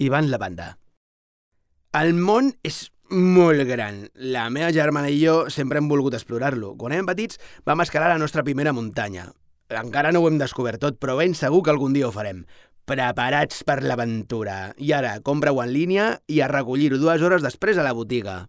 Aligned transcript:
Ivan 0.00 0.30
Lavanda. 0.32 0.78
El 1.92 2.14
món 2.16 2.46
és 2.64 2.86
molt 3.12 3.66
gran. 3.68 4.06
La 4.16 4.46
meva 4.48 4.70
germana 4.72 5.10
i 5.12 5.18
jo 5.20 5.50
sempre 5.52 5.76
hem 5.76 5.90
volgut 5.90 6.16
explorar-lo. 6.16 6.70
Quan 6.80 6.94
érem 6.96 7.10
petits 7.10 7.36
vam 7.68 7.82
escalar 7.84 8.08
la 8.08 8.22
nostra 8.22 8.44
primera 8.46 8.72
muntanya. 8.72 9.26
Encara 9.68 10.14
no 10.16 10.22
ho 10.22 10.30
hem 10.30 10.38
descobert 10.40 10.80
tot, 10.80 10.96
però 10.96 11.18
ben 11.18 11.36
segur 11.36 11.60
que 11.66 11.74
algun 11.74 11.92
dia 11.92 12.08
ho 12.08 12.14
farem. 12.16 12.46
Preparats 12.88 13.60
per 13.68 13.82
l'aventura. 13.84 14.72
I 14.80 14.94
ara, 14.96 15.18
compra-ho 15.20 15.60
en 15.60 15.74
línia 15.74 16.08
i 16.32 16.40
a 16.40 16.48
recollir-ho 16.48 16.96
dues 16.96 17.20
hores 17.20 17.44
després 17.44 17.76
a 17.76 17.84
la 17.84 17.92
botiga. 17.92 18.46